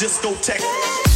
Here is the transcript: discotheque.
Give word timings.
discotheque. 0.00 1.09